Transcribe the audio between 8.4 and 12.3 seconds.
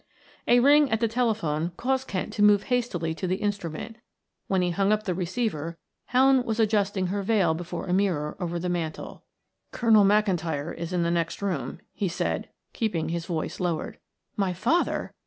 the mantel. "Colonel McIntyre is in the next room," he